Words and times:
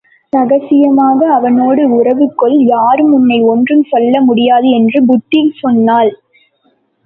ரகசியமாக 0.33 1.19
அவனோடு 1.33 1.83
உறவு 1.89 2.25
கொள் 2.35 2.57
யாரும் 2.65 3.13
உன்னை 3.13 3.39
ஒன்றும் 3.43 3.83
சொல்ல 3.83 4.21
முடியாது 4.21 4.69
என்று 4.69 5.01
புத்தி 5.05 5.41
சொன்னாள். 5.59 6.11